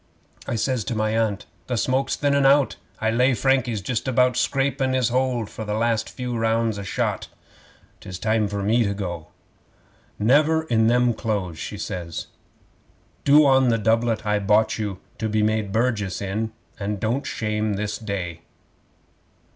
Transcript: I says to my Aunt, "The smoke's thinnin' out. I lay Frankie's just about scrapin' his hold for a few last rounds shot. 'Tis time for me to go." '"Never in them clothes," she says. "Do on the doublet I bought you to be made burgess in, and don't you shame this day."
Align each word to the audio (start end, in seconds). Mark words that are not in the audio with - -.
I 0.47 0.55
says 0.55 0.83
to 0.85 0.95
my 0.95 1.15
Aunt, 1.15 1.45
"The 1.67 1.77
smoke's 1.77 2.15
thinnin' 2.15 2.43
out. 2.43 2.75
I 2.99 3.11
lay 3.11 3.35
Frankie's 3.35 3.81
just 3.83 4.07
about 4.07 4.35
scrapin' 4.35 4.93
his 4.93 5.09
hold 5.09 5.47
for 5.47 5.61
a 5.61 5.65
few 5.67 5.75
last 5.77 6.15
rounds 6.19 6.83
shot. 6.87 7.27
'Tis 7.99 8.17
time 8.17 8.47
for 8.47 8.63
me 8.63 8.81
to 8.83 8.95
go." 8.95 9.27
'"Never 10.17 10.63
in 10.63 10.87
them 10.87 11.13
clothes," 11.13 11.59
she 11.59 11.77
says. 11.77 12.25
"Do 13.25 13.45
on 13.45 13.69
the 13.69 13.77
doublet 13.77 14.25
I 14.25 14.39
bought 14.39 14.79
you 14.79 14.99
to 15.19 15.29
be 15.29 15.43
made 15.43 15.71
burgess 15.71 16.19
in, 16.19 16.51
and 16.79 16.99
don't 16.99 17.21
you 17.23 17.35
shame 17.35 17.73
this 17.75 17.99
day." 17.99 18.41